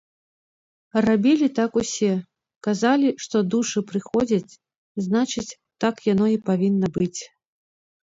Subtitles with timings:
[1.07, 2.09] Рабілі так усе,
[2.69, 4.57] казалі, што душы прыходзяць,
[5.07, 5.49] значыць,
[5.83, 7.17] так яно і павінна быць.